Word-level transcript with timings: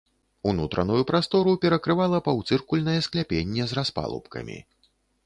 Унутраную 0.51 1.01
прастору 1.11 1.53
перакрывала 1.65 2.21
паўцыркульнае 2.29 2.97
скляпенне 3.09 3.63
з 3.73 3.79
распалубкамі. 3.81 4.57